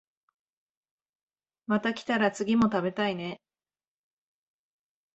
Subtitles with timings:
[1.67, 3.39] また来たら次も食べたいね